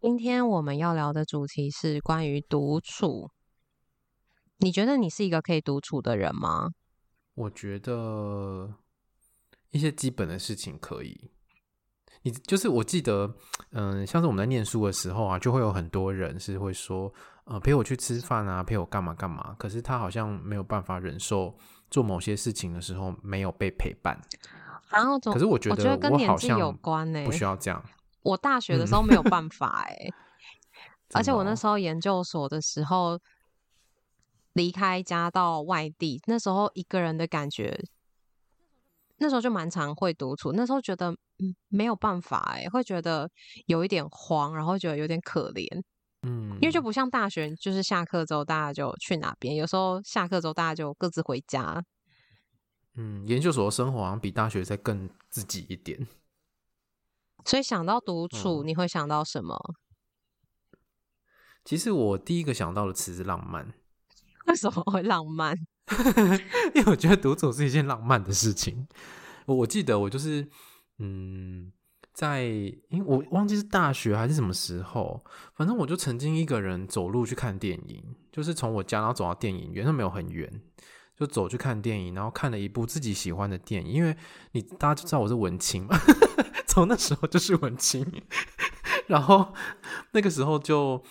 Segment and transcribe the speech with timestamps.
[0.00, 3.32] 今天我们要聊的主题是关于独处。
[4.58, 6.70] 你觉得你是一个可以独处的人吗？
[7.34, 8.74] 我觉得
[9.70, 11.32] 一些基本的事情可以。
[12.22, 13.34] 你就是我记得，
[13.72, 17.12] 嗯，像是我们在念书的时候啊，就会有很多人是会说，
[17.46, 19.56] 呃，陪我去吃饭啊，陪我干嘛干嘛。
[19.58, 21.56] 可是他好像没有办法忍受
[21.90, 24.16] 做某些事情的时候没有被陪伴。
[24.90, 27.84] 然后，可是我觉得我好像跟年纪有关呢，不需要这样。
[28.22, 30.12] 我大学的时候没有办法哎、欸，
[31.14, 33.18] 而且我那时候研究所的时候
[34.52, 37.80] 离开家到外地，那时候一个人的感觉，
[39.18, 40.52] 那时候就蛮常会独处。
[40.52, 43.30] 那时候觉得嗯没有办法哎、欸，会觉得
[43.66, 45.66] 有一点慌，然后觉得有点可怜，
[46.22, 51.82] 嗯，因为就不像大学，就是下课之后大家就去哪边，有时候下课之后大家就各自回家。
[52.94, 56.06] 嗯，研究所的生活好像比大学再更自己一点。
[57.44, 59.54] 所以想到独处，你会想到什么？
[59.68, 60.78] 嗯，
[61.64, 63.72] 其实我第一个想到的词是浪漫。
[64.46, 65.56] 为什么会浪漫？
[66.74, 68.86] 因为我觉得独处是一件浪漫的事情。
[69.46, 70.46] 我我记得我就是，
[70.98, 71.72] 嗯，
[72.12, 75.22] 在因为我忘记是大学还是什么时候，
[75.54, 80.60] 反正我就曾经一个人走路去看电影，就是从我家然后走到电影院，那没有很远，
[81.16, 83.90] 就走去看电影，然后看了一部自己喜欢的电影。
[83.90, 84.14] 因为
[84.52, 85.98] 你大家就知道我是文青嘛。
[86.86, 88.04] 那时候就是文青，
[89.08, 89.54] 然后
[90.12, 91.02] 那个时候就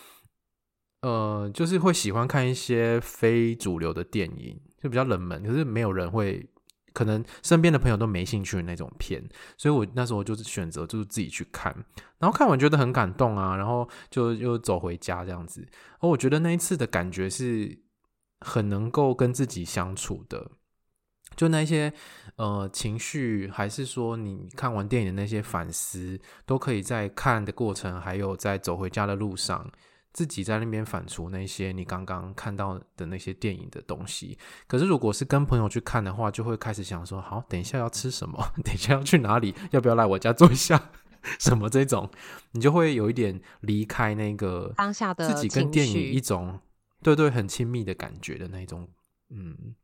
[1.02, 6.50] 呃，就是会喜欢看一些非主流的电影，就比较冷门，可是没有人会，
[6.94, 9.23] 可能身边的朋友都没兴趣的那种片，
[9.58, 11.73] 所以我那时候就是选择就是自己去看，
[12.20, 15.67] 然后看完觉得很感动啊，然后就又走回家这样子，
[16.00, 17.83] 而我觉得那一次的感觉是
[18.39, 20.52] 很能够跟自己相处的。
[21.37, 21.93] 就那些
[22.36, 29.71] 呃情绪，还是说你看完电影的那些反思，都可以在看的过程，还有在走回家的路上，
[30.11, 34.36] 自己在那边反刍那些你刚刚看到的那些电影的东西。
[34.67, 38.43] 可是如果是跟朋友去看的话，就会开始想说：好，等一下要吃什么？
[38.65, 39.53] 等一下要去哪里？
[39.70, 40.89] 要不要来我家坐一下？
[41.39, 42.09] 什么这种，
[42.53, 46.59] 你就会有一点离开那个当下的自己跟电影一种
[47.03, 48.87] 对对很亲密的感觉的那种，
[49.30, 49.76] 嗯。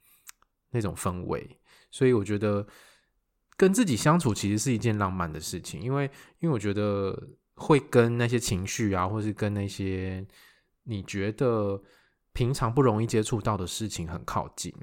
[0.74, 2.68] 那种氛围，所以我觉得
[3.56, 10.26] 跟自己相处其实是一件浪漫的事情，因为因为我觉得会跟那些情绪啊，或是跟那些
[10.84, 11.82] 你觉得
[12.34, 14.74] 平常不容易接触到的事情很靠近。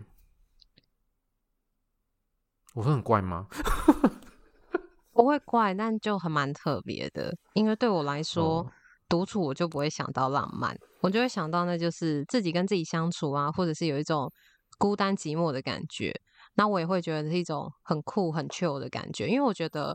[2.75, 3.49] 我会很怪吗？
[5.13, 7.37] 不会怪，但就很蛮特别的。
[7.55, 8.73] 因为对我来说，哦、
[9.09, 14.33] 独处我就不会想到浪漫，我就会想到那就是自己跟自己相处啊，或者是有一种。
[14.81, 16.19] 孤单寂寞的感觉，
[16.55, 19.95] 那我也会觉得是一种很酷很 chill 的感觉，因为我觉得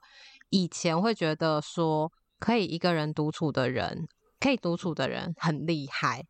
[0.51, 4.07] 以前会觉得说可以一个人独处的人，
[4.40, 6.28] 可以独处的人很厉害，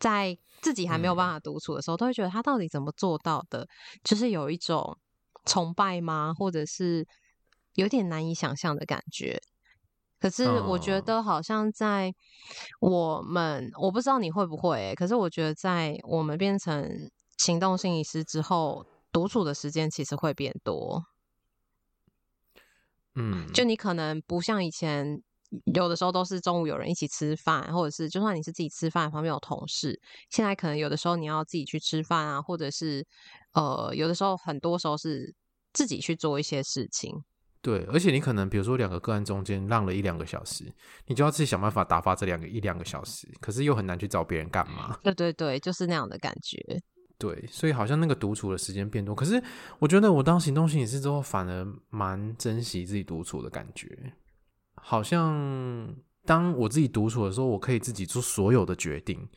[0.00, 3.68] 在自己还没有办法独处的时候，嗯、都会觉得他到底怎么做到的，
[4.02, 4.98] 就是有一种
[5.44, 6.34] 崇拜吗？
[6.36, 7.06] 或者是
[7.74, 9.40] 有点难以想象的感觉。
[10.18, 12.12] 可是我觉得好像在
[12.80, 17.08] 我们，我不知道你会不会、欸，可是我觉得在我们变成。
[17.40, 21.02] 行动心理师之后，独处的时间其实会变多。
[23.14, 25.22] 嗯，就你可能不像以前，
[25.74, 29.98] 有的时候都是中午有人一起吃饭，或者是就算你是自己吃饭，旁边有同事。
[30.28, 33.06] 现在可能有的时候你要自己去吃饭啊，或者是
[33.54, 35.34] 呃，有的时候很多时候是
[35.72, 37.24] 自己去做一些事情。
[37.62, 40.70] 对，而且你可能比如说两个个案中间浪了一两个小时，
[41.06, 44.98] 你就要自己想办法打发这两个一两个小时，可是又很难去找别人干嘛。
[45.02, 46.58] 对对对，就是那样的感觉。
[47.20, 49.40] 对，所以好像那个独处的时间变多，可是
[49.78, 54.14] 我觉得我当行动心理师之后，反而蛮珍惜自己独处的感觉。
[54.74, 55.94] 好像
[56.24, 59.28] 当我自己独处的时候，我可以自己做所有的决定，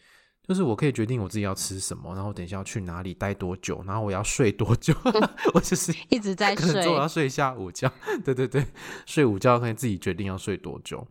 [0.48, 4.96] 就是我可以决定我自己要吃什么，然后等一下要去哪里待多久，然后我要睡多久。
[5.54, 7.92] 我就是一直在睡，可能我要睡一下午觉。
[8.24, 8.66] 对对对，
[9.06, 11.06] 睡午觉可以自己决定要睡多久。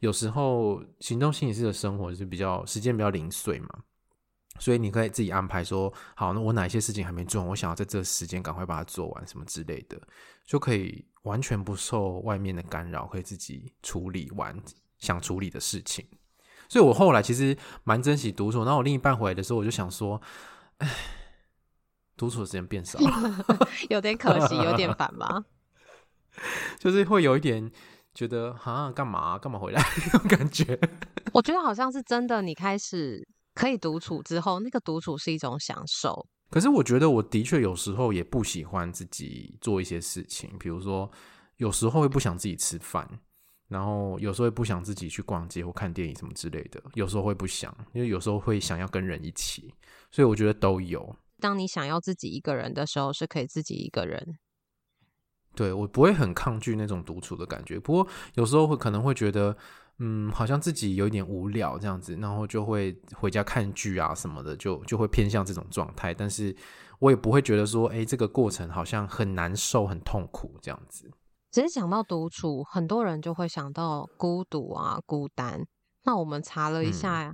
[0.00, 3.68] 有时候行动心理师的生活是比较时间比较零碎嘛。
[4.58, 10.00] 所以你可以自己安排说，好，那我哪些事情还没做，我想要在这个时间赶快把它做完，什么之类的，
[10.44, 14.56] 就可以完全不受外面的干扰，可以自己处理完
[14.98, 16.06] 想处理的事情。
[16.68, 18.58] 所以我后来其实蛮珍惜独处。
[18.64, 20.20] 然后我另一半回来的时候，我就想说，
[20.78, 20.88] 哎，
[22.16, 23.44] 独处的时间变少了，
[23.90, 25.44] 有点可惜，有点烦吧。
[26.80, 27.70] 就是会有一点
[28.14, 30.78] 觉得，啊，干嘛干嘛回来 那种感觉。
[31.32, 36.26] 我觉得好像是真的，你开始可以独处之后，那个独处是一种享受。
[36.50, 41.10] 可是我觉得我的确有时候也不喜欢自己做一些事情，比如说
[41.56, 43.08] 有时候会不想自己吃饭，
[43.68, 46.82] 然后有时候会不想自己去逛街或看电影什么之类的。
[46.94, 49.74] 有时候会不想，因为有时候会想要跟人一起，
[50.10, 51.16] 所以我觉得都有。
[51.40, 54.38] 当你想要自己一个人的时候，是可以自己一个人。
[55.56, 59.56] 对，我不会很抗拒那种独处的感觉，不过有时候会可能会觉得。
[59.98, 66.12] 嗯，好像自己有一点无聊这样子，然后就会回家看剧啊什么的，就就会偏向这种状态。
[66.12, 66.54] 但是
[66.98, 71.10] 我也不会觉得说，哎，这个过程好像很难受、很痛苦这样子。
[71.52, 75.64] 其实讲到独处，很多人就会想到孤独啊、孤单。
[76.02, 77.32] 那我们查了一下，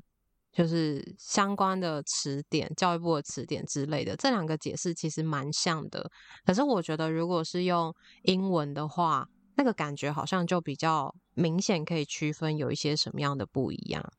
[0.53, 6.11] 就是相关的词典、嗯、教育部的词典之类的，这两个解释其实蛮像的。
[6.45, 9.27] 可是我觉得，如果是用英文的话，
[9.57, 14.13] 那个感觉好像就比较明显，可以区分有一些什么样的不一样。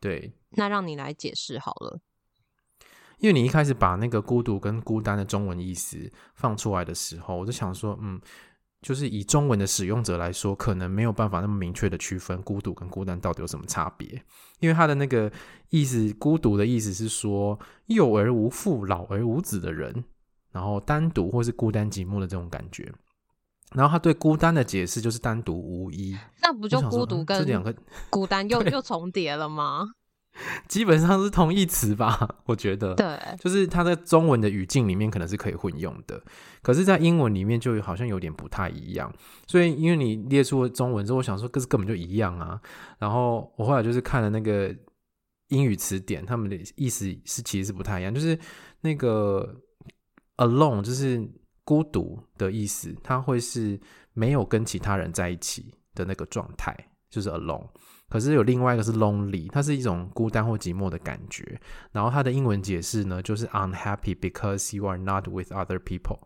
[0.00, 2.00] 对，那让你来解释好了。
[3.18, 8.20] 因为你一开始把那个孤独跟孤单的中文意思放出来的时候，我就想说，嗯，
[8.80, 14.20] 就是以中文的使用者来说，可能没有办法那么明确的区分孤独跟孤单到底有什么差别。
[14.58, 15.32] 因为他的那个
[15.70, 17.56] 意思，孤独的意思是说
[17.86, 20.04] 幼而无父、老而无子的人，
[20.50, 22.92] 然后单独或是孤单寂寞的这种感觉。
[23.74, 27.74] 然后他对孤单的解释就是单独无依，那不就孤独跟这两个
[28.10, 29.92] 孤单又 又重叠了吗？
[30.66, 32.94] 基本上是同义词吧，我觉得。
[32.94, 36.18] 对，就是它在中文的语境里面可能是可以混用的，
[36.62, 39.12] 可是，在英文里面就好像有点不太一样。
[39.46, 42.58] 所以，因为你列出了中文之后，我想说，可是根本就一样啊。
[42.98, 44.74] 然后我后来就是看了那个
[45.48, 48.38] 英语词典，他们的意思是其实是不太一样，就是
[48.80, 49.54] 那个
[50.38, 51.30] alone 就是。
[51.64, 53.80] 孤独的意思，它会是
[54.12, 56.76] 没有跟其他人在一起的那个状态，
[57.08, 57.66] 就是 alone。
[58.08, 61.58] 可是有另外一个是 lonely，它是一种孤单或寂寞的感觉。
[61.92, 66.18] 然后它的英文解释呢，就是 unhappy because you are not with other people。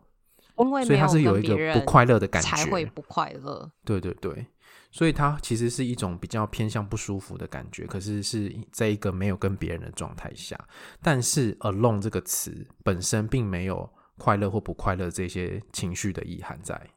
[0.57, 3.71] 因为所以它是有一个不快乐的感觉，才会不快乐。
[3.85, 4.45] 对对对，
[4.91, 7.85] 所以它其实是一种比较偏向不舒服的感觉。
[7.85, 10.59] 可是是在一个没有跟别人的状态下，
[11.01, 13.89] 但是 alone 这个词本身并没有。
[14.17, 16.89] 快乐或不快乐这些情绪的意涵在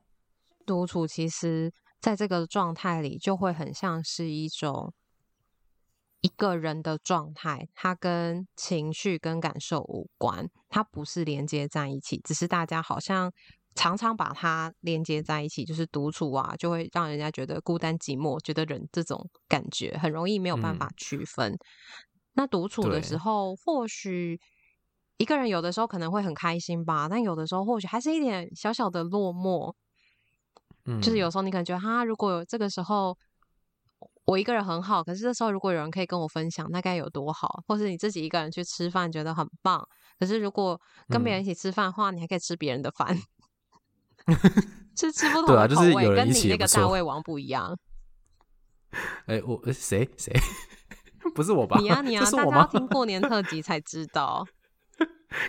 [0.64, 4.92] 独处，其实在这个状态里就会很像是一种
[6.22, 13.32] 一个人的状态，它跟情绪跟感受无关，它不是连接在一起，只是大家好像
[13.74, 21.52] 常常把它连接在一起，就是独处啊，就会让人家觉得孤单寂寞，觉得人这种感觉很容易没有办法区分。
[21.52, 21.58] 嗯、
[22.34, 24.40] 那独处的时候，或许。
[25.20, 29.70] 一个人有的时候可能会很开心吧，但有的时候或许还是一点小小的落寞。
[30.86, 33.14] 嗯，就是有时候你可能觉得，哈，如果有这个时候
[34.24, 37.62] 我一个人很好，可是这时候如果有人可以跟我分享，那该有多好。
[37.68, 39.86] 或是你自己一个人去吃饭，觉得很棒。
[40.18, 43.14] 可是如果跟别人一起吃饭的话，嗯、你还可以吃别人的饭，
[44.96, 47.76] 是吃不同的口味，啊就是、跟你那个大胃王不一样。
[49.28, 50.34] 哎、欸，我谁谁
[51.34, 51.78] 不是我吧？
[51.78, 54.46] 你啊你啊，大家要听过年特辑才知道。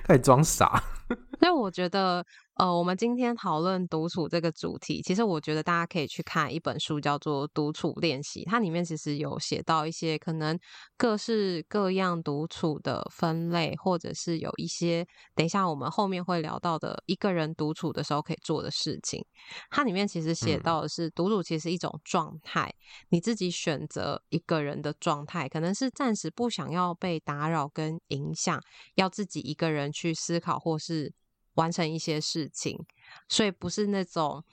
[0.03, 0.81] 开始装傻，
[1.39, 2.25] 所以我觉得。
[2.55, 10.59] 呃，我们今天讨论独处这个主题，其实我觉得大家可以去看一本书，叫做《独处练习》，它里面其实有写到一些可能
[10.97, 15.03] 各式各样独处的分类，或者是有一些
[15.33, 19.25] 等一下我们后面会聊到的一个人独处的时候可以做的事情。
[19.71, 22.71] 它里面其实写到的是，独处其实是一种状态，
[23.09, 28.61] 你自己选择一个人的状态，可能是暂时不想要被打扰跟影响，
[28.95, 31.13] 要自己一个人去思考或是。
[31.55, 32.85] 完成一些事情，
[33.27, 34.43] 所以不是那种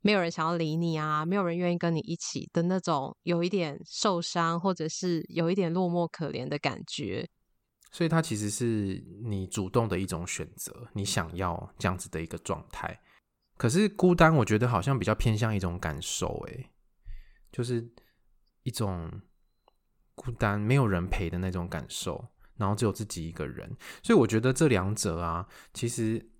[0.00, 7.28] 没有人想要理你啊，没有人愿意跟你一起的那种，有一点受伤或者是有一点落寞可怜的感觉。
[7.92, 13.00] 所以它其实是你主动的一种选择，你想要这样子的一个状态。
[13.56, 16.70] 可是孤单，我觉得好像比较偏向一种感受，诶，
[17.50, 17.90] 就是
[18.64, 19.10] 一种
[20.14, 22.22] 孤单，没有人陪的那种感受。
[22.56, 23.70] 然后只有自己一个人，
[24.02, 26.30] 所以我觉得这两者啊，其实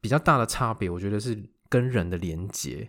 [0.00, 2.88] 比较大的差别，我觉得是跟人的连结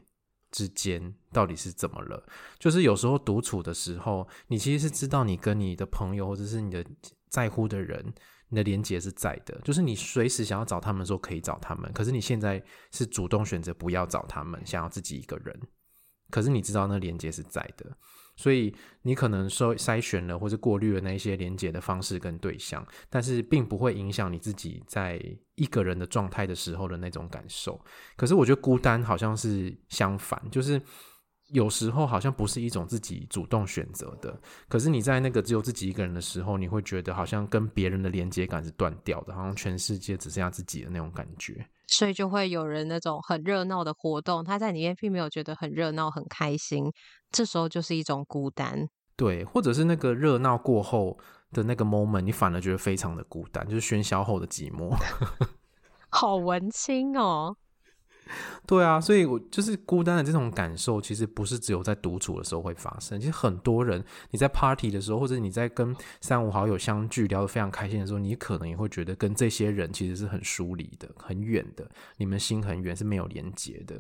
[0.52, 2.26] 之间到底是怎么了。
[2.60, 6.86] 就是有时候独处的时候，你其实是知道你跟你的朋友或者是你的
[7.30, 8.14] 在乎的人，
[8.50, 15.60] 你的连接是在的，就是你随时想要找他们的时候可以找他们，可是你现在是主动选择不要找他们，想要自己一个人。
[16.30, 17.98] 可是你知道那连接是在的，
[18.36, 25.22] 所以你可能说筛选了或者过滤了那些连接的方式跟对象，但是并不会影响你自己在
[25.56, 27.80] 一个人的状态的时候的那种感受。
[28.16, 30.82] 可是我觉得孤单好像是相反，就是。
[31.54, 41.68] 有时候好像不是一种自己主动选择的，可是你在那个只有自己一个人的时候，你会觉得好像跟别人的连接感是断掉的，好像全世界只剩下自己的那种感觉。
[41.92, 46.92] 所以就会有人那种很热闹的活动，他在里面并没有觉得很热闹、很开心，
[47.30, 48.88] 这时候就是一种孤单。
[49.18, 51.20] 对，或者是那个热闹过后
[51.52, 54.96] 的那个 moment，你反而觉得非常的孤单，就是喧嚣后的寂寞。
[56.10, 57.58] 好文青哦。
[58.68, 63.20] 对啊，所以我就是孤单的这种感受，其实不是只有在独处的时候会发生。
[63.20, 74.00] 其实很多人，你在 party 的时候，或者你在跟三五好友相聚聊得非常开心的时候，你可能也会觉得跟这些人其实是很疏离的、很远的，你们心很远，是没有连接的。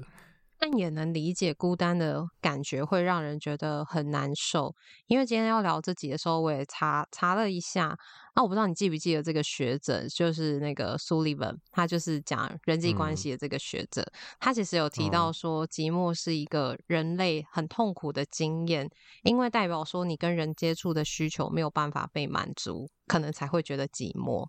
[0.61, 4.75] 但也能理解孤单的感觉会让人觉得很难受，
[5.07, 7.97] 因为今天要聊这集的时候，我也查查了一下。
[8.35, 18.87] 那我不知道你记不记得这个学者，就是那个苏利文，他就是讲人际关系的这个学者，嗯、他其实有提到说，寂寞是一个人类很痛苦的经验，
[19.23, 24.47] 因为代表说你跟人接触的需求没有办法被满足，可能才会觉得寂寞。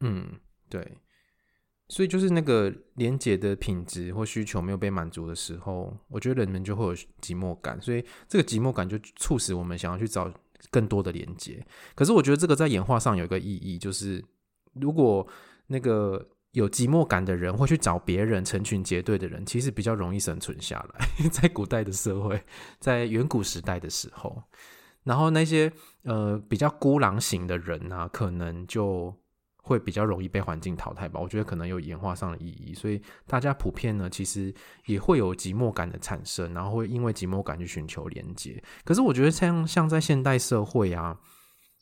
[0.00, 1.02] 嗯，对。
[1.90, 7.82] 所以就是那个连接的品质或需求没有被满足的时候，我觉得人们就会有寂寞感。
[7.82, 10.32] 所以这个寂寞感就促使我们想要去找
[10.70, 11.66] 更多的连接。
[11.96, 14.24] 可是我觉得这个在演化上有一个意义，就是
[14.74, 15.26] 如果
[15.66, 21.08] 那个有寂寞感的人会去找别人成群结队的人，其实比较容易生存下来。
[21.28, 22.40] 在古代的社会，
[22.78, 24.40] 在远古时代的时候，
[25.02, 25.72] 然后那些
[26.04, 29.19] 呃比较孤狼型的人啊，可能就。
[29.70, 34.52] 会比较容易被环境淘汰吧，我觉得可能有演化上的意义，所以大家普遍呢，其实
[34.86, 38.60] 也会有寂寞感的产生，然后会因为寂寞感去寻求连接。
[38.84, 41.16] 可是我觉得像像在现代社会啊，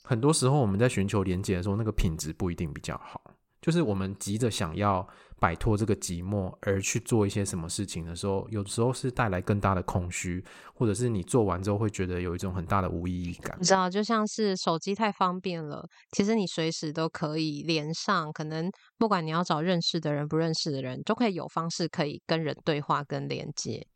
[0.02, 3.22] 很多时候我们在寻求连接的时候，那个品质不一定比较好，
[3.60, 5.08] 就是我们急着想要。
[5.40, 13.56] 摆脱这个寂寞而去做一些什么事情的时候，有时候是带来更大的空虚，或者是你做完之后会觉得有一种很大的无意义感。
[13.56, 23.86] 你知道，就像是手机太方便了，其实你随时都可以连上，可能不管你要找认识的人、不认识的人，都可以有方式可以跟人对话、跟连接。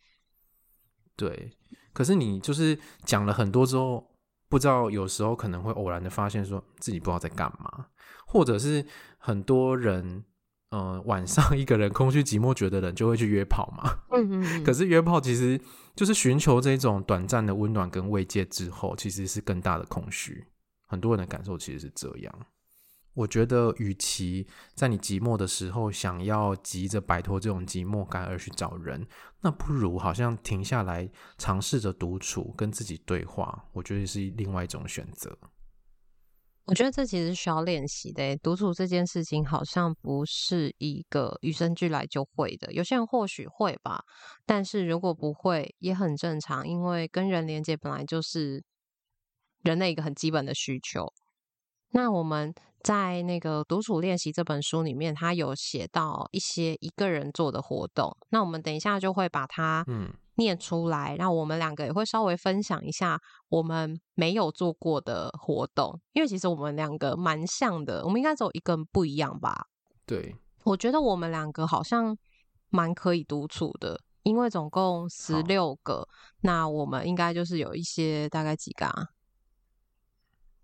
[1.17, 1.57] 对，
[1.93, 4.12] 可是你就是讲了很多之后，
[4.53, 7.87] 不知道有时候可能会偶然的发现说自己不知道在干嘛，
[8.27, 8.85] 或者是
[9.17, 10.23] 很多人。
[10.75, 13.95] 嗯、呃，晚上一个人空虚寂寞觉得冷，就会去约炮嘛。
[14.11, 14.65] 嗯嗯。
[14.65, 15.61] 可是约炮其实
[15.95, 20.43] 就是寻求这种短暂的温暖跟慰藉之后，其实是更大的空虚。
[20.87, 22.35] 很多人的感受其实是这样。
[23.15, 29.07] 我觉得，与其在你寂寞的时候想要急着摆脱这种寂寞感而去找人，
[29.43, 33.67] 那不如好像停下来，尝试着独处，跟自己对话。
[33.73, 35.37] 我觉得是另外一种选择。
[36.65, 38.37] 我觉得这其实需要练习的。
[38.39, 42.73] 独处这件事情好像不是一个与生俱来就会的。
[42.73, 44.05] 有些人或许会吧，
[44.47, 48.65] 但是如果不会也很正常，因为跟人连接本来就是
[49.65, 51.13] 人类一个很基本的需求。
[51.93, 58.15] 那我们在那个独处练习这本书里面，他有写到一些一个人做的活动。
[58.31, 60.13] 那我们等一下就会把它嗯。
[60.37, 63.21] 念出来，那我们两个也会稍微分享一下
[63.51, 69.67] 我们没有做过的活动，因为其实我们两个蛮像的，我们应该只有一个不一样吧？
[70.07, 70.35] 对，
[70.65, 72.17] 我觉得我们两个好像
[72.71, 76.09] 蛮可以独处的，因为总共十六个，
[76.41, 79.09] 那我们应该就是有一些大概几个啊？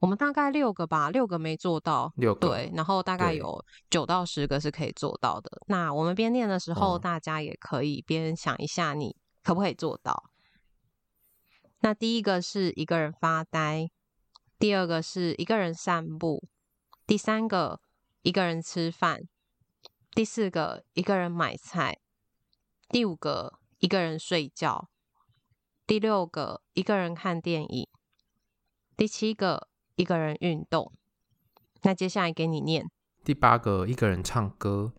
[0.00, 5.50] 我们大概六个吧，六个没做到，六个对，然后大概有九到十个是可以做到的。
[5.66, 9.16] 那我们边念的时候，嗯，大家也可以边想一下你。
[9.40, 10.24] 可不可以做到？
[11.80, 13.88] 那第一个是一个人发呆，
[14.58, 16.46] 第二个是一个人散步，
[17.06, 17.80] 第三个
[18.20, 19.22] 一个人吃饭，
[20.10, 21.98] 第四个一个人买菜，
[22.90, 24.90] 第五个一个人睡觉，
[25.86, 27.88] 第六个一个人看电影，
[28.98, 29.67] 第七个
[29.98, 30.90] 一个人运动。
[31.82, 32.88] 那接下来给你念。
[33.24, 34.94] 第八个一个人唱歌，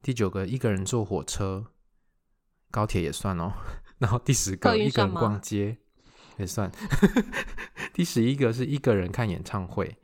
[0.00, 1.66] 第九个一个人坐火车。
[2.70, 3.52] 高铁也算哦，
[3.98, 5.76] 然后第十个一个人逛街
[6.38, 6.72] 也算，
[7.92, 9.98] 第十一个是一个人看演唱会，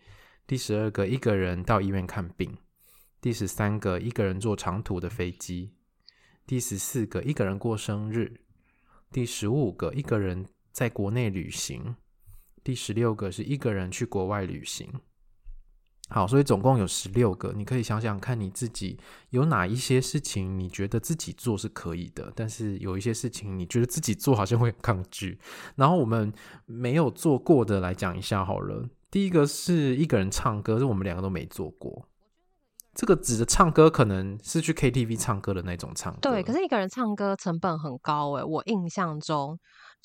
[0.46, 2.58] 第十二个一个人到医院看病，
[3.22, 5.72] 第十三个一个人坐长途的飞机，
[6.46, 8.42] 第十四个一个人过生日，
[9.10, 11.96] 第十五个一个人在国内旅行，
[12.68, 14.92] 第十六个是一个人去国外旅行，
[16.10, 18.98] 好，所以总共有十六个，你可以想想看你自己
[19.30, 25.40] 有哪一些事情你觉得自己做是可以的，但是有一些事情你觉得自己做好像会很抗拒。
[25.76, 26.30] 然后我们
[26.66, 28.87] 没有做过的来讲一下好了。
[29.10, 32.06] 第一个是一个人唱歌，是我们两个都没做过。
[32.92, 36.18] 这个指的唱歌可能是去 KTV 唱歌的那种唱歌。
[36.20, 39.58] 对，可是一个人唱歌成本很高诶，我印象中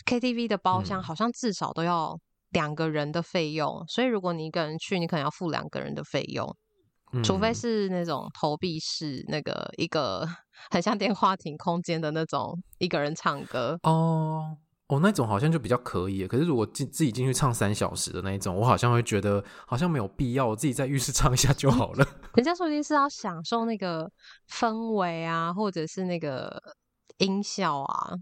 [0.05, 2.17] KTV 的包厢好像至少都要。
[2.53, 6.55] 两个人的费用，所以如果你一个人去，你可能要付两个人的费用，
[7.12, 10.27] 嗯、除非是那种投币式，那个一个
[10.72, 14.57] 很像电话亭空间的那种一个人唱歌哦
[14.88, 16.27] 哦，那种好像就比较可以。
[16.27, 22.05] 可是如果进自己进去唱三小时的那一种，我好像会觉得好像没有必要，我自己在浴室唱一下就好了。
[22.36, 24.12] 人家说不定是要享受那个
[24.50, 26.62] 氛围啊，或者是那个
[27.17, 28.13] 音效啊。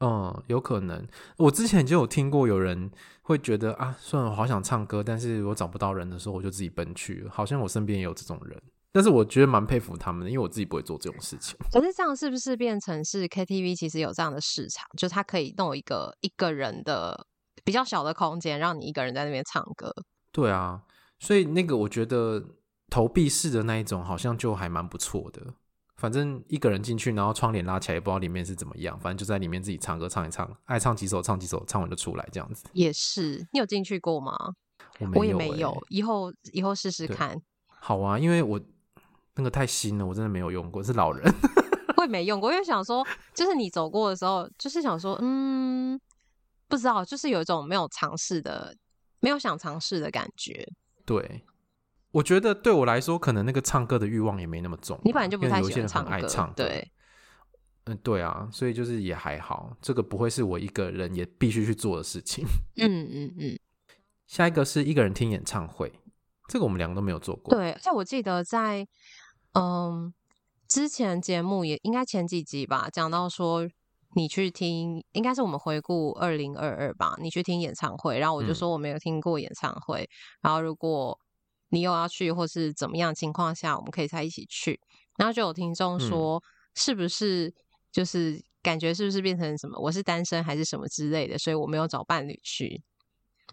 [0.00, 1.06] 嗯，有可能。
[1.36, 2.90] 我之前就有听过有人
[3.22, 7.26] 会觉得啊，算了，我好想唱歌，但是我找不到人的时候，我就自己奔去。
[7.30, 8.60] 好像我身边也有这种人，
[8.92, 11.56] 但是我觉得蛮佩服他们的，因为我自己不会做这种事情。
[11.70, 17.26] 可是这样是不是变成是 KTV 其实有这样的市场，就它可以弄一个一个人的
[17.62, 19.94] 比较小的空间，让你一个人在那边唱歌？
[20.32, 20.82] 对啊，
[21.18, 22.42] 所以那个我觉得
[22.88, 25.42] 投币式的那一种，好像就还蛮不错的。
[26.00, 28.98] 反正一个人进去，然后窗帘拉起来，也不知道里面是怎么样。
[28.98, 32.64] 反正就在里面自己唱歌唱一唱，爱唱几首唱几首，唱完就出来这样子。
[32.72, 34.34] 也是，你有进去过吗？
[34.98, 37.38] 我没有欸，我也没有，以后以后试试看。
[37.68, 38.58] 好啊，因为我
[39.34, 41.30] 那个太新了，我真的没有用过，是老人。
[41.98, 46.00] 我也没用过，因为想说，就是你走过的时候，就是想说，嗯，
[46.66, 48.74] 不知道，就是有一种没有尝试的，
[49.20, 50.66] 没有想尝试的感觉。
[51.04, 51.44] 对。
[52.12, 54.98] 我觉得对我来说，可能那个唱歌的欲望也没那么重。
[55.04, 56.52] 你本来就不太喜欢唱歌，爱唱。
[56.54, 56.90] 对，
[57.84, 62.44] 嗯，对啊，所以就是也还好，这个不会是我一个人也必须去做的事情。
[62.78, 63.58] 嗯嗯嗯。
[64.26, 65.92] 下一个是一个人听演唱会，
[66.48, 67.54] 这个我们两个都没有做过。
[67.54, 68.84] 对，在我记得在
[69.54, 70.12] 嗯
[70.66, 73.68] 之前节目也应该前几集吧，讲到说
[74.16, 80.08] 你去听，应该是我们回顾二零二二吧，你去听演唱会，然后我就说我没有听过演唱会，嗯、
[80.42, 81.16] 然后如果。
[81.70, 84.78] 你又要去，或是怎么样情况下，我们可以再一起去。
[85.16, 86.42] 然后就有听众说，
[86.74, 87.52] 是不是
[87.90, 89.78] 就是感觉是不是变成什么？
[89.80, 92.82] 我是单身还是什么之类的，所以我没有找伴侣去。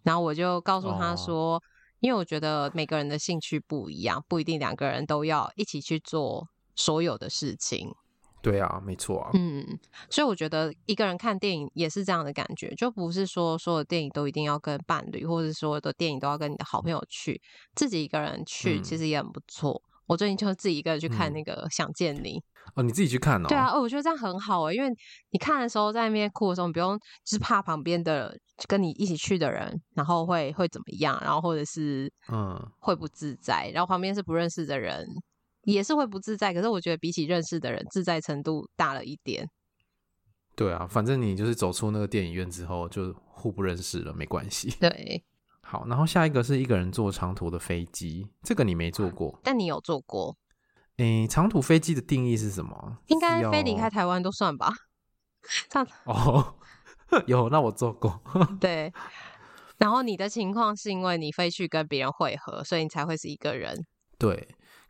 [0.03, 1.61] 然后我就告诉他说，哦，
[1.99, 7.93] 因为我觉得每个人的兴趣不一样，不一定两个人都要一起去做所有的事情。
[8.41, 9.31] 对啊，没错啊。
[9.33, 9.65] 嗯，
[10.09, 17.41] 所以我觉得一个人看电影也是这样的感觉，就不是说所有电影都一定要跟伴侣，或者所有的电影都要跟你的好朋友去，
[17.75, 19.81] 自己一个人去其实也很不错。
[19.85, 22.39] 嗯、我最近就自己一个人去看那个《想见你》。
[22.75, 23.47] 哦，你自己去看哦？
[23.47, 24.89] 对啊，哦，我觉得这样很好诶，因为
[25.31, 35.07] 你看的时候在那边哭的时候，你不用就是怕旁边的跟你一起去的人，然后会会怎么样，然后或者是嗯会不自在，然后旁边是不认识的人。
[35.73, 39.49] 也是会不自在，可是我觉得比起认识的人，自在程度大了一点。
[40.55, 44.69] 对啊，反正你就是走出那个电影院之后，就互不认识了，没关系。
[44.79, 45.23] 对，
[45.61, 50.37] 好，然后下一个是一个人坐长途的飞机，这个你没坐过，但你有坐过。
[50.97, 52.97] 诶，长途飞机的定义是什么？
[53.07, 54.71] 应该飞离开台湾都算吧。
[56.05, 56.55] 哦，
[57.27, 58.21] 有，那我坐过。
[58.59, 58.91] 对，
[59.77, 63.85] 然后你的情况是因为你飞去跟别人会合，所以你才会是一个人。
[64.17, 64.47] 对。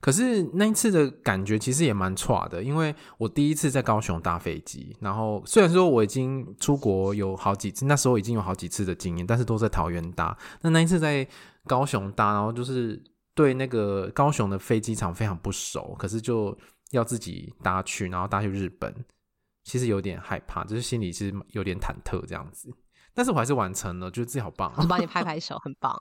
[0.07, 10.37] 可是那一次的感觉其实也蛮差的，因为我第一次在高雄搭飞机，然后虽然说我已经出国有好几次，那时候已经有好几次的经验，但是都在桃园搭。
[10.61, 11.27] 那那一次在
[11.65, 13.03] 高雄搭，然后就是
[13.35, 16.57] 对那个高雄的飞机场非常不熟，可是就
[16.91, 18.95] 要自己搭去，然后搭去日本，
[19.65, 22.73] 其实有点害怕，就是心里其实有点忐忑这样子。
[23.17, 25.91] 但是我还是完成了，觉得自己好棒，啊，我帮你拍拍手，很棒。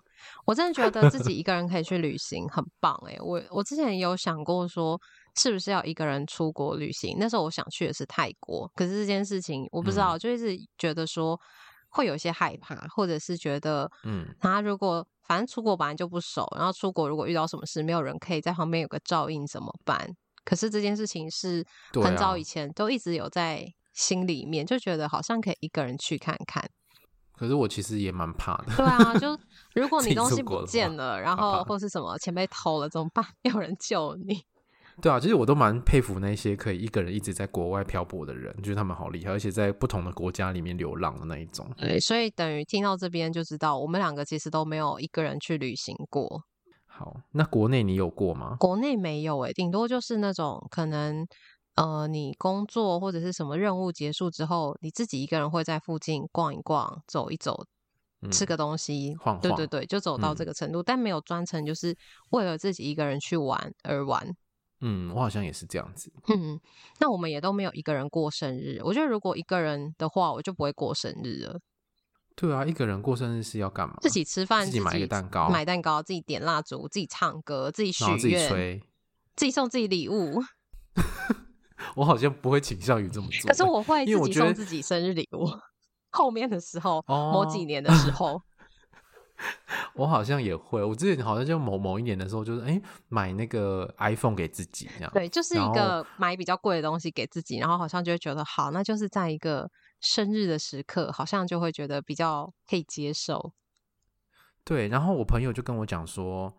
[0.44, 3.16] 我真的觉得自己一个人可以去旅行，很棒哎。
[3.20, 5.00] 我我之前也有想过说，
[5.36, 7.16] 是不是要一个人出国旅行？
[7.18, 11.40] 那时候我想去的是泰国，可是这件事情我不知道，嗯、就一直觉得说
[11.88, 20.06] 会有一些害怕，或者是觉得，嗯，他如果反正出国本来就不熟，然后出国如果遇到什么事，没有人可以在旁边有个照应怎么办？
[20.44, 26.62] 可是这件事情是很早以前都一直有在心里面，就觉得好像可以一个人去看看。
[27.36, 28.74] 可是我其实也蛮怕的。
[28.76, 29.38] 对啊， 就
[29.74, 33.24] 如果你东西不见了，然后或是什么钱被偷了怎么办？
[33.44, 34.42] 没有人救你。
[35.02, 41.70] 对啊，其实我都蛮佩服那些可以一个人一直在国外漂泊的人，觉得他们好厉害，而且在不同的国家里面流浪的那一种。
[41.76, 46.42] 对，所以等于听到这边就知道，我们两个其实都没有一个人去旅行过。
[46.86, 48.56] 好，那国内你有过吗？
[48.58, 51.26] 国内没有诶，顶多就是那种可能。
[51.76, 57.66] 呃，你工作或者是什么任务结束之后，你自己一个人会在附近逛一逛、走一走
[58.32, 61.96] 吃个东西，嗯、晃晃对对对，就走到这个程度，嗯、但没有专程就是
[62.30, 64.34] 为了自己一个人去玩而玩。
[64.80, 66.12] 嗯，我好像也是这样子。
[66.28, 66.58] 嗯，
[66.98, 68.80] 那我们也都没有一个人过生日。
[68.82, 71.60] 我觉得如果一个人的话，我就不会过生日了。
[72.34, 73.96] 对啊，一个人过生日是要干嘛？
[74.00, 78.82] 自己吃饭，自己买一个蛋糕，买蛋糕，自己点蜡烛，自己唱歌，自己许愿，自己吹，
[79.34, 80.42] 自己送自己礼物。
[81.94, 85.46] 我好像不会倾向于这么做，可是我会自己送自己生日礼物。
[86.10, 88.40] 后面的时候，哦、某几年的时候。
[89.92, 95.10] 我好像也会，我之前好像就某某一年的时候，就是哎、欸，买那个 iPhone 给自己这样。
[95.12, 99.70] 对，就是一个买比较贵的东西给自己，然后好像就会觉得好，那就是在一个
[100.00, 103.52] 生日的时刻，好像就会觉得比较可以接受。
[104.64, 106.50] 对，然后我朋友就跟我讲说：“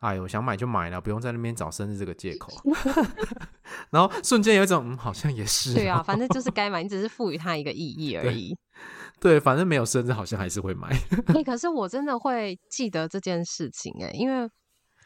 [0.00, 2.52] 哎呦，想买就买了，不用在那边找生日这个借口。”
[3.90, 5.74] 然后瞬间有一种嗯，好像也是。
[5.74, 8.56] 对啊，反正就是该买，你只是赋予它一个意义而已。
[9.20, 10.88] 对，反正没有生日，好像还是会买。
[11.34, 14.48] 欸，可是我真的会记得这件事情哎，因为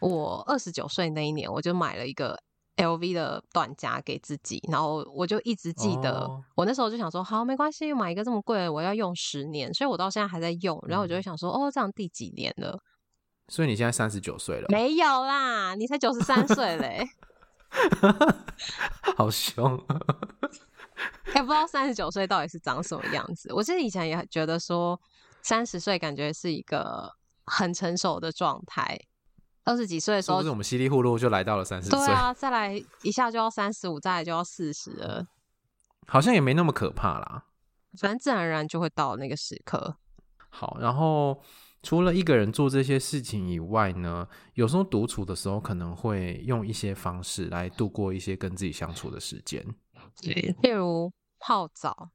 [0.00, 2.38] 我二十九岁那一年，我就买了一个
[2.76, 10.78] LV 的短夹给自己，然后我就一直记得，哦、我那时候就想说，好，没关系，买一个这么贵，我要用十年，所以我到现在还在用。
[10.87, 12.78] 然后我就会想说，哦，这样第几年了？
[13.48, 14.66] 所以你现在三十九岁了？
[14.68, 17.07] 没有啦，你才九十三岁嘞，
[19.16, 19.78] 好凶。
[21.35, 23.52] 也不知道三十九岁到底是长什么样子。
[23.52, 25.00] 我记得以前也觉得说，
[25.42, 27.11] 三十岁感觉是一个
[27.46, 28.98] 很成熟的状态。
[29.64, 31.98] 二十几岁的时候，是我们稀里糊涂就来到了三十岁？
[31.98, 35.26] 对啊，再来一下就要三十五，再来就要四十了。
[36.07, 37.44] 好像也没那么可怕啦，
[37.98, 39.96] 反正自然而然就会到那个时刻。
[40.50, 41.40] 好，然后
[41.82, 49.64] 除了一个人做这些事情以外呢，有时候独处的时候可能会用一些方式来度过一些跟自己相处的时间。
[50.20, 52.10] 对，例如泡澡，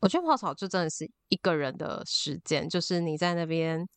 [0.00, 3.88] 我觉得泡澡就真的是一个人的时间，就是你在那边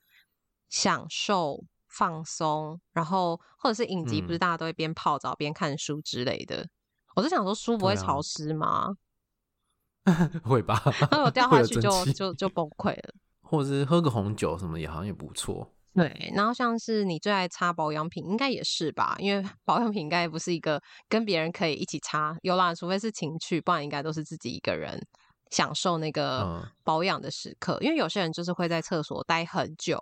[0.70, 6.58] 享受放松，然后或者是影集，不是大家都会边泡澡边看书之类的。
[6.58, 6.70] 嗯、
[7.16, 8.96] 我就想说，书不会潮湿吗？
[10.04, 10.80] 啊、 会吧？
[11.10, 13.14] 那 我掉下去就就就崩溃了。
[13.48, 15.74] 或者是喝个红酒什么也好像也不错。
[15.94, 19.16] 对，然后像是你最爱擦保养品，应该也是吧？
[19.18, 20.80] 因为 保养品应该不是一个
[21.10, 25.04] 跟别人可以一起擦，有啦，除非是情趣，不然应该都是自己一个人
[25.50, 27.80] 享受那个保养的时刻。
[27.82, 30.00] 嗯、因为有些人就是会在厕所待很久，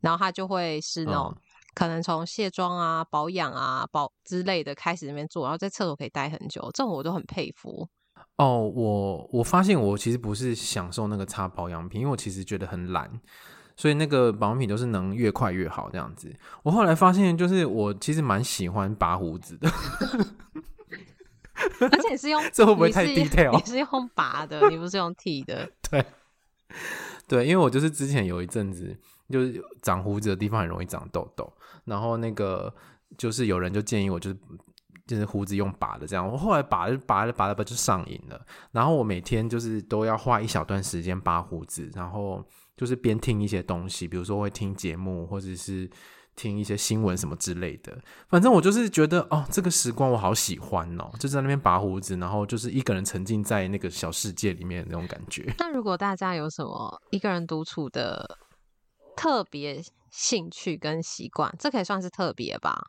[0.00, 1.40] 然后他就会是那种、嗯、
[1.74, 7.88] 可能从卸妆啊、保养啊、保之类的开始那边做，然后在厕所可以待很久，这种我都很佩服。
[8.38, 13.20] 哦，我我发现我其实不是享受那个擦保养品，因为我其实觉得很懒。
[13.76, 16.34] 所以那个保养品都是能越快越好这样子。
[16.64, 19.70] 我后来发现，就是我其实蛮喜欢拔胡子的，
[21.80, 23.56] 而且是用 这会不会太 detail？
[23.56, 25.70] 你是用拔的，你不是用剃的。
[25.88, 26.04] 对，
[27.28, 28.96] 对，因为我就是之前有一阵子，
[29.30, 31.52] 就是长胡子的地方很容易长痘痘，
[31.84, 32.74] 然后那个
[33.16, 34.36] 就是有人就建议我，就是
[35.08, 36.24] 就是胡子用拔的这样。
[36.24, 38.40] 我后来拔就拔了拔了拔就上瘾了，
[38.70, 42.46] 然后我每天就是都要花一小段时间拔胡子，然后。
[42.78, 45.90] 就是边听一些东西，比如说会听节目，或者是
[46.36, 47.92] 听一些新闻什么之类的。
[48.28, 55.52] 反正我就是觉得，哦，这个时光我好喜欢哦，就在那边拔胡子，然后就是一个人沉浸在那个小世界里面的那种感觉。
[55.58, 58.38] 那如果大家有什么一个人独处的
[59.16, 62.80] 特别兴趣跟习惯，这可以算是特别吧？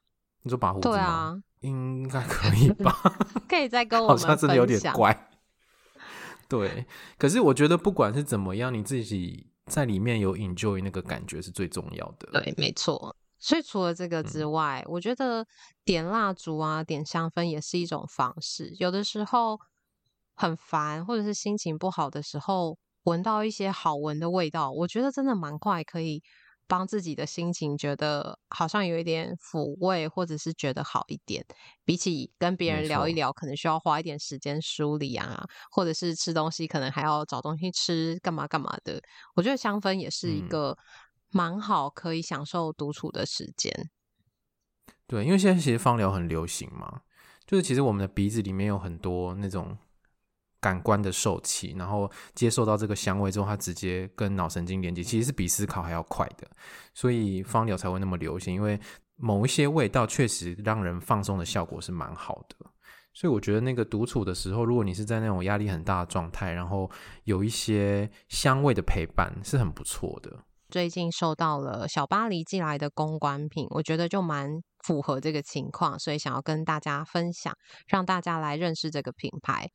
[0.43, 0.88] 你说拔胡子？
[0.88, 2.93] 对啊，应该可以吧？
[3.48, 4.08] 可以再跟我。
[4.08, 5.30] 好像真的有点怪。
[6.48, 6.86] 对，
[7.17, 9.48] 可是我觉得不管是怎么样，你自己。
[9.69, 12.28] 在里面有 enjoy 那个感觉是最重要的。
[12.32, 13.15] 对，没错。
[13.38, 15.45] 所以除了这个之外，嗯、我觉得
[15.86, 18.74] 点蜡烛啊、点香氛也是一种方式。
[18.80, 19.60] 有的时候
[20.34, 26.24] 很烦，或者是心情不好的时候，闻到一些好闻的味道，我觉得真的蛮快可以。
[26.69, 31.43] 帮自己的心情觉得好像有一点抚慰，或者是觉得好一点，
[31.84, 39.01] 比起跟别人聊一聊，可能需要花一点时间梳理啊，或者是吃东西，可能还要找东西吃，干嘛干嘛的。
[39.36, 40.77] 我觉得香氛也是一个
[41.32, 43.73] 蛮好可以享受独处的时间。
[43.75, 43.89] 嗯。
[45.08, 47.01] 对，因为现在其实芳疗很流行嘛，
[47.47, 49.75] 就是其实我们的鼻子里面有很多那种。
[50.60, 56.48] 感官的受器，然后接受到这个香味之后，它直接跟脑神经连接，其实是比思考还要快的，
[56.93, 58.54] 所以芳疗才会那么流行。
[58.54, 58.80] 因为
[59.15, 62.56] 某一些味道确实让人放松的效果是蛮好的，
[63.13, 66.89] 所以我觉得那个独处的时候，如果你是在那种压力很大的状态，然后
[67.24, 70.32] 有一些香味的陪伴，是很不错的。
[70.69, 77.52] 最近收到了小巴黎寄来的公关品，我觉得就蛮符合这个情况，所以想要跟大家分享，
[77.88, 79.67] 让大家来认识这个品牌。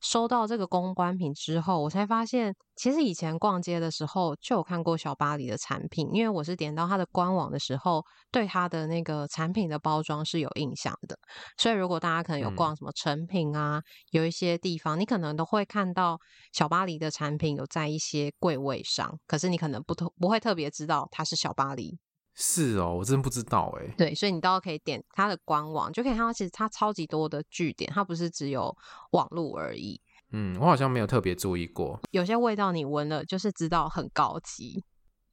[0.00, 11.18] 收到这个公关品之后，我才发现，其实以前逛街的时候就有看过小巴黎的产品，因为我是点到它的官网的时候，对它的那个产品的包装是有印象的。
[11.56, 16.18] 所以如果大家可能有逛什么成品啊，嗯、有一些地方，你可能都会看到
[16.52, 21.98] 小巴黎的产品有在一些柜位上，可是你可能不特不会特别知道它是小巴黎。
[22.36, 23.94] 是哦，我真不知道哎。
[23.96, 28.76] 对，所以你都可以点它的官网，就可以看到其实它超级多的据点，它不是只有
[29.12, 29.98] 网络而已。
[30.32, 31.98] 嗯，我好像没有特别注意过。
[32.10, 34.84] 有些味道你闻了就是知道很高级，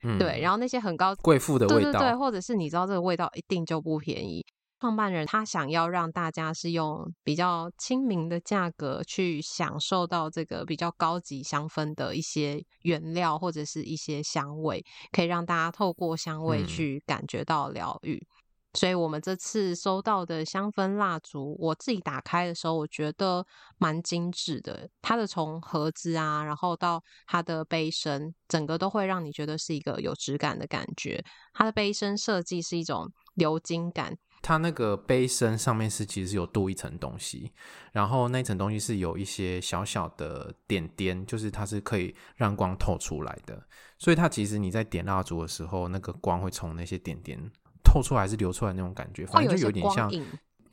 [0.04, 0.40] 嗯，对。
[0.40, 4.46] 然后那些很高贵妇的味道，对对对，或者是你知道这个味道一定就不便宜。
[4.84, 18.16] 创办人他想要让大家是用比较亲民的价格去享受到这个比较高级香氛的一些原料或者是一些香味，可以让大家透过香味去感觉到疗愈。
[18.16, 18.28] 嗯。
[18.74, 23.46] 所以我们这次收到的香氛蜡烛，我自己打开的时候，我觉得
[23.78, 24.90] 蛮精致的。
[25.02, 31.24] 它的从盒子啊，然后到它的杯身，整个都会让你觉得是一个有质感的感觉。
[31.54, 34.18] 它的杯身设计是一种鎏金感。
[34.44, 37.54] 它那个杯身上面是其实是有镀一层东西，
[37.94, 43.66] 然后那层东西是有一些小小的点点，就是它是可以让光透出来的，
[43.98, 47.40] 所以它其实你在点蜡烛的时候，那个光会从那些点点
[47.86, 50.12] 透出来还是流出来那种感觉，反正就有点像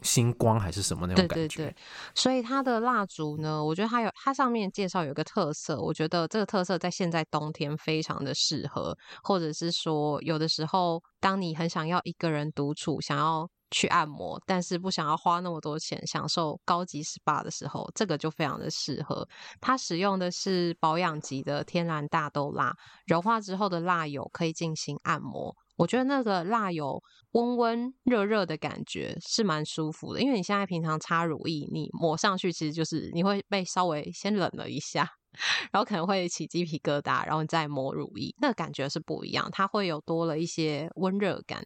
[0.02, 1.34] 星光还是什么那种感觉。
[1.34, 1.76] 对对对，
[2.14, 13.48] 所以它的蜡烛呢，我觉得它有它上面介绍有一个特色，我觉得这个特色在现在冬天非常的适合，或者是说有的时候当你很想要一个人独处，想要。
[13.72, 19.24] 去按摩，但是不想要花那么多钱享受高级 SPA 的时候，这个就非常的适合。
[19.60, 22.74] 它使用的是保养级的天然大豆蜡，
[23.06, 25.54] 柔化之后的蜡油可以进行按摩。
[25.80, 35.08] 我觉得那个蜡油温温热热的感觉是蛮舒服的，因为你现在平常擦乳液，你抹上去其实就是你会被稍微先冷了一下，
[35.72, 41.64] 然后可能会起鸡皮疙瘩，然后你再抹乳液，那感觉是不一样，它会有多了一些温热感。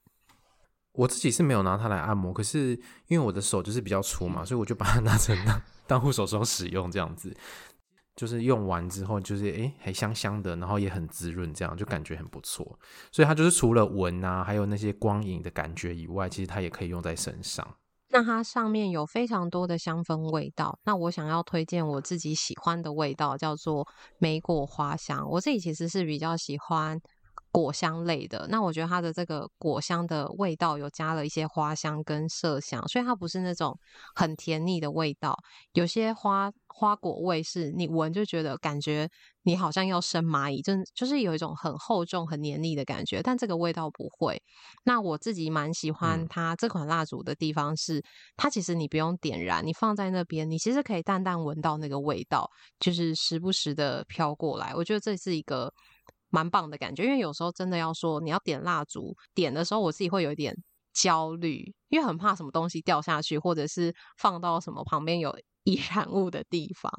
[0.92, 7.36] 我自己是没有拿它来按摩，可是因为我的手就是比较粗嘛，所以我就把它 拿成当当护手霜使用，这样子，
[8.16, 12.78] 就是用完之后就是诶、欸、还香香的，然后也很滋润，这样就感觉很不错。
[13.10, 17.76] 所以它就是除了闻啊，还有那些光影的感觉以外，其实它也可以用在身上。
[18.10, 25.28] 那它上面有非常多的香氛味道，那我想要推荐我自己喜欢的味道，叫做莓果花香。
[25.30, 27.00] 我自己其实是比较喜欢。
[27.54, 33.78] 果香类的，那我觉得它的这个果香的味道有加了一些花香跟麝香，所以它不是那种
[34.16, 35.38] 很甜腻的味道。
[35.74, 39.08] 有些花花果味是你闻就觉得感觉
[39.44, 43.22] 你好像要生蚂蚁，就就是有一种很厚重、很黏腻的感觉。
[43.22, 44.42] 但这个味道不会。
[44.82, 48.02] 那我自己蛮喜欢它这款蜡烛的地方是，
[48.36, 54.74] 它其实你不用点燃，你放在那边，你其实可以淡淡闻到那个味道，就是时不时的飘过来。
[54.74, 55.72] 我觉得这是一个。
[56.34, 60.52] 蛮棒的感觉，因为有时候真的要说你要点蜡烛，点的时候我自己会有一点
[60.92, 66.90] 焦虑，因为很怕什么东西掉下去，或者是放到什么旁边有 易燃物的地方。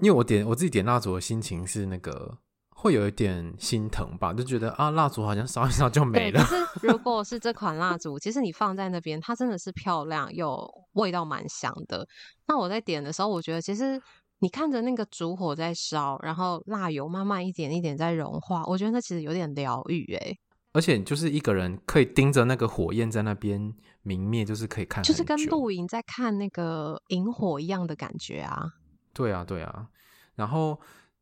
[0.00, 2.38] 因为我点我自己点蜡烛的心情是那个
[2.70, 6.42] 会有一点心疼吧，就觉得啊蜡烛好像烧一烧就没了。
[6.42, 12.08] 可是如 果是这款蜡烛，其实你放在那边，它真的是漂亮又味道蛮香的。
[12.46, 14.00] 那我在点的时候，我觉得其实。
[14.40, 20.36] 你看着那个烛火在烧，然后蜡油慢慢一点一点在融化，我觉得那其实有点疗愈哎。
[20.72, 28.74] 而且就是一个人可以盯着那个火焰在那边明灭，就是可以看，就是跟露营在看那个萤火一样的感觉啊。
[29.12, 29.88] 对啊，对啊。
[30.36, 30.78] 然后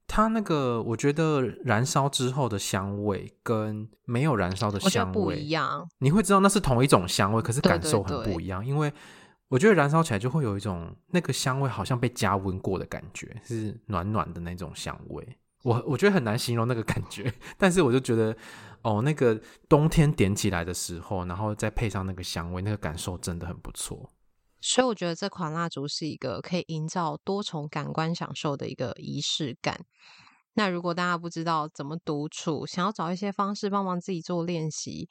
[0.06, 5.88] 它那个，我觉得燃烧之后的香味跟没有燃烧的香味不一样。
[6.00, 8.92] 你会知道那是同一种香味，可是感受很不一样，对对对，因为。
[9.48, 15.38] 我觉得燃烧起来就会有一种那个香味，好像被加温过的感觉，是暖暖的那种香味。
[15.62, 18.36] 我我觉得很难形容那个感觉， 但是我就觉得，
[18.82, 24.10] 哦，那个冬天点起来的时候，然后再配上那个香味，那个感受真的很不错。
[24.60, 29.80] 所以我觉得这款蜡烛是一个可以营造多重感官享受的一个仪式感。
[30.54, 35.08] 那如果大家不知道怎么独处，想要找一些方式帮忙自己做练习。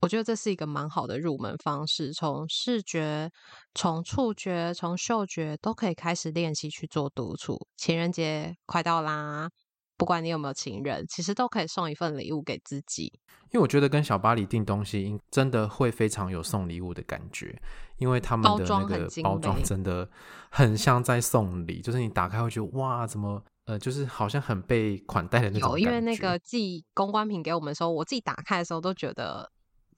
[0.00, 3.30] 我觉得这是一个蛮好的入门方式，从视觉、
[3.74, 7.66] 从触觉、从嗅觉都可以开始练习去做独处。
[7.76, 9.50] 情人节快到啦，
[9.98, 13.12] 不管你有没有情人，其实都可以送一份礼物给自己。
[13.50, 17.60] 因为我觉得跟小巴黎订东西，真的会非常有送礼物的感觉，
[17.98, 20.08] 因为他们的那个包装真的
[20.50, 25.84] 很像在送礼，就是你打开会觉得哇，怎么呃，就是好像很被款待的那种感觉。
[25.84, 29.50] 因为那个寄公关品给我们的时候，我自己打开的时候都觉得。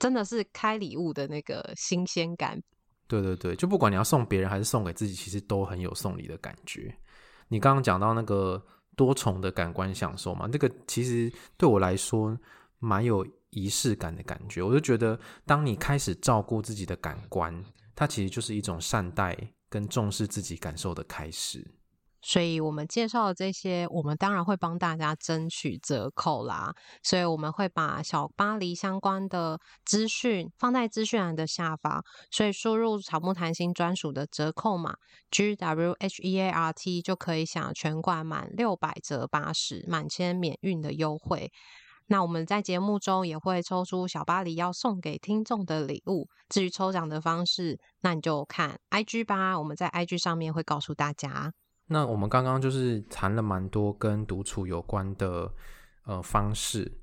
[0.03, 2.61] 真的是开礼物的那个新鲜感。
[3.07, 6.93] 对对对，就不管你要送别人还是送给自己，其实都很有送礼的感觉。
[7.47, 8.61] 你刚刚讲到那个
[8.97, 12.37] 多重的感官享受嘛，这个其实对我来说
[12.81, 14.61] 蛮有仪式感的感觉。
[14.61, 19.39] 我就觉得，当你开始照顾自己的感官，它其实就是一种善待
[19.69, 21.65] 跟重视自己感受的开始。
[22.23, 26.73] 所以我们介绍的这些，我们当然会帮大家争取折扣啦。
[27.03, 34.95] 所以我们会把小巴黎相关的资讯放在资讯栏的下方，所以输入草木谈心专属的折扣码
[35.31, 41.51] G W H E A R T 就可以享全馆满六百折八十，满千免运的优惠。
[42.07, 46.29] 那我们在节目中也会抽出小巴黎要送给听众的礼物。
[46.49, 51.53] 至于抽奖的方式，那你就看 I G 吧，我们在 I G 上面会告诉大家。
[51.89, 55.53] 那我们刚刚就是谈了蛮多跟独处有关的
[56.05, 57.01] 呃方式，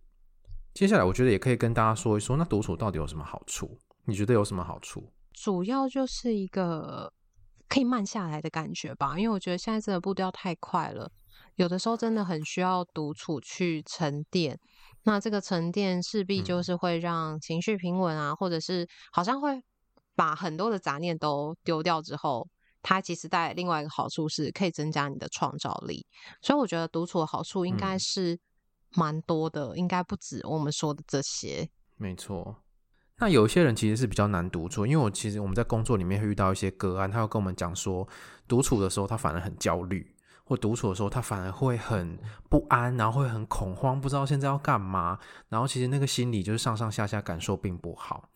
[0.73, 3.77] 接下来我觉得也可以跟大家说一说，那独处到底有什么好处？
[4.05, 5.11] 你觉得有什么好处？
[5.31, 7.13] 主要就是一个
[7.67, 11.11] 可以慢下来的感觉吧，因为我觉得现在真的步调太快了，
[11.55, 14.59] 有的时候真的很需要独处去沉淀。
[15.03, 19.61] 那这个沉淀势必就是会让情绪平稳啊，嗯、或者是好像会
[20.15, 22.47] 把很多的杂念都丢掉之后。
[22.81, 26.05] 它其实带来另外一个好处是可以增加你的创造力，
[26.41, 28.39] 所以我觉得独处的好处应该是
[28.95, 31.69] 蛮多的，嗯、应该不止我们说的这些。
[31.97, 32.63] 没错，
[33.17, 38.07] 那有一些人其实是比较难独处，因为我其实我们在工作里面会遇到一些个案，他会跟我们讲说，
[38.47, 40.15] 独处的时候他反而很焦虑，
[40.45, 42.17] 或独处的时候他反而会很
[42.49, 48.29] 不安，然后会很恐慌，不知道现在要干嘛，然后其实那个心理就是上上下下感受并不好，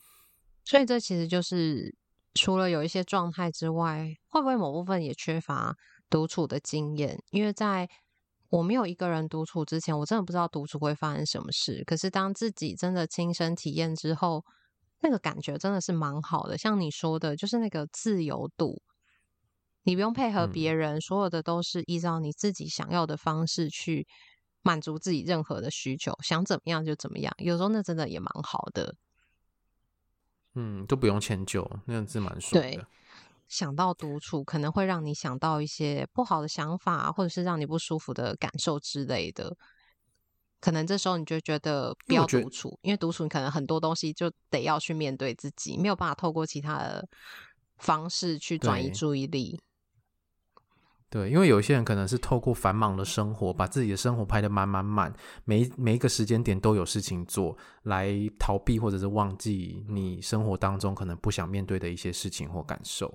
[0.66, 1.96] 所以这其实就是。
[2.34, 5.76] 除了有一些状态之外，会不会某部分也缺乏
[6.10, 7.22] 独处的经验？
[7.32, 7.90] 因为在
[8.50, 11.84] 我没有一个人独处之前，我真的不知道独处会发生什么事。
[11.86, 14.44] 可是当自己真的亲身体验之后，
[15.02, 16.58] 那个感觉真的是蛮好的。
[16.58, 18.82] 像你说的，就是那个自由度，
[19.84, 24.08] 你不用配合别人，嗯、所有的都是依照你自己想要的方式去
[24.62, 27.34] 满足自己任何的需求，想怎么样就怎么样。
[27.38, 28.96] 有时候那真的也蛮好的。
[30.56, 32.62] 嗯，都不用迁就，那样子蛮爽的。
[32.62, 32.86] 对，
[33.48, 39.56] 想到独处，可能会让你想到一些不好的想法，或者是让你不舒服的感受之类的。
[40.60, 47.06] 可能这时候你就觉得不要独处，因为独处你可能很多东西就得要去面对自己，没有办法透过其他的
[47.78, 49.60] 方式去转移注意力。
[51.14, 55.14] 对，因为有一些人可能是透过繁忙的生活，把自己的生活拍得满满满，
[55.46, 63.14] 每每一个时间点都有事情做，来逃避或者是忘记你生活当中可能不想面对的一些事情或感受。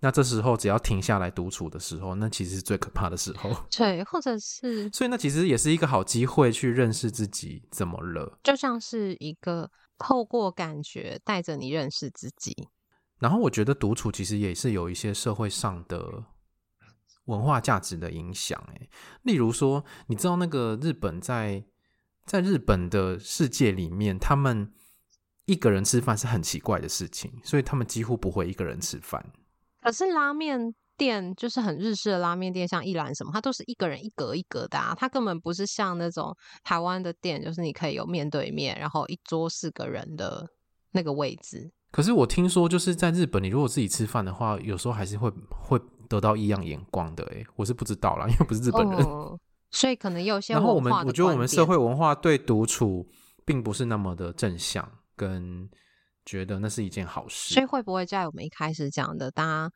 [0.00, 3.50] 那这时候只要停下来独处的时候，那其实是最可怕的时候。
[3.74, 12.68] 对，或者是，所以那其实也是一个好机会去认识自己怎么了，就像是一个透过感觉带着你认识自己。
[13.18, 16.22] 然后我觉得独处其实也是有一些社会上的。
[17.28, 18.88] 文化价值的影响，哎，
[19.22, 21.62] 例如说，你知道那个日本在
[22.24, 24.72] 在日本的世界里面，他们
[25.44, 29.32] 一个人吃饭是很奇怪的事情，所以他们几乎不会一个人吃饭。
[29.82, 40.48] 可是拉面店就是很日式的拉面店，像一兰什么，它都是一个人一格一格的啊，它根本不是像那种台湾的店，就是你可以有面对面，然后一桌四个人的
[40.92, 41.70] 那个位置。
[41.90, 45.78] 可是我听说，就是在日本，你如果自己吃饭的话，有时候还是会会。
[46.08, 49.38] 得到异样眼光的，哎，我是不知道啦，因为不是日本人，哦、
[49.70, 50.54] 所以可能有些。
[50.54, 53.06] 然后我们，我觉得我们社会文化对独处
[53.44, 55.68] 并不是那么的正向，跟
[56.24, 57.54] 觉得那是一件好事。
[57.54, 59.72] 所以会不会在我们一开始讲的，大家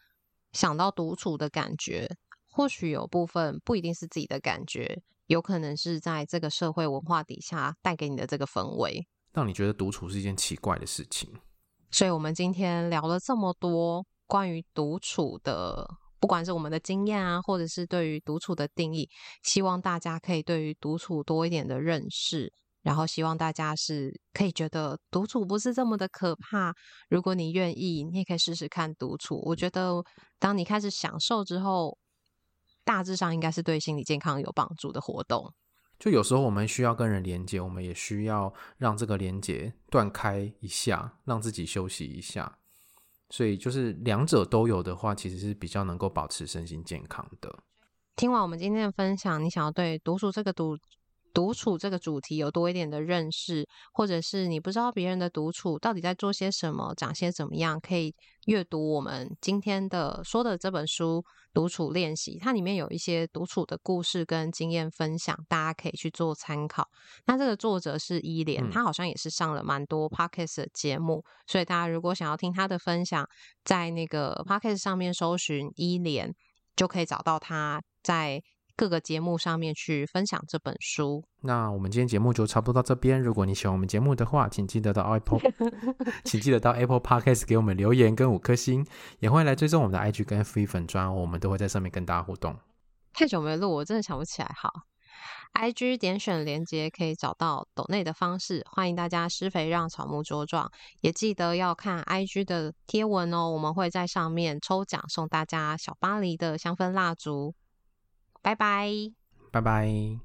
[0.52, 2.08] 想到独处的感觉，
[2.50, 11.30] 或许有部分不一定是自己的感觉，有可能是在这个社会文化底下带给你的这个氛围，让你觉得独处是一件奇怪的事情。
[11.90, 15.98] 所以我们今天聊了这么多关于独处的。
[16.22, 19.11] 不管是我们的经验啊，或者是对于独处的定义，
[19.42, 26.72] 希望大家可以对于独处多一点的认识，然后希望大家是可以觉得独处不是这么的可怕。
[27.08, 29.42] 如果你愿意，你也可以试试看独处。
[29.44, 30.00] 我觉得，
[30.38, 31.98] 当你开始享受之后，
[32.85, 35.52] 大致上应该是对心理健康有帮助的活动。
[35.98, 42.61] 就有时候我们需要跟人连接，我们也需要让这个连接断开一下，让自己休息一下。
[43.32, 47.50] 所以，就是两者都有的话，其实是比较能够保持身心健康的。
[48.14, 50.76] 听完我们今天的分享，你想要对读书这个读
[51.33, 58.14] 独处这个主题有多一点的认识，或者是你不知道别人的独处到底在做些什么，讲些怎么样，可以
[58.46, 61.24] 阅读我们今天的说的这本书
[61.54, 66.88] 《独处练习》，它里面有一些独处的故事跟经验分享，大家可以去做参考。
[67.26, 73.28] 那这个作者是伊莲，他好像也是上了蛮多 Podcast 的节目，嗯、所以大家如果想要听他的分享，
[73.64, 76.35] 在那个 Podcast 上面搜寻伊莲，
[76.76, 78.42] 就可以找到他在
[78.77, 81.25] 各个节目上面去分享这本书。
[81.40, 83.20] 那我们今天节目就差不多到这边。
[83.20, 85.40] 如果你喜欢我们节目的话，请记得到 Apple，
[86.25, 88.87] 请记得到 Apple Podcast 给我们留言跟五颗星，
[89.20, 92.56] 也欢迎来追踪我们的 IG 跟 FB 粉专，我们都会在上面跟大家互动。
[93.12, 94.50] 太久没录，我真的想不起来。
[94.56, 94.73] 好
[95.54, 100.70] ，IG 点选连接可以找到抖内的方式，欢迎大家施肥让草木茁壮，
[101.00, 107.54] 也记得要看 IG 的贴文哦，我们会在上面抽奖送大家小巴黎的香氛蜡烛。
[108.42, 109.12] 拜拜，
[109.52, 110.18] 拜拜。